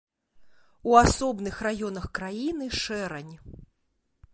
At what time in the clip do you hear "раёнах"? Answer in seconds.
1.67-2.09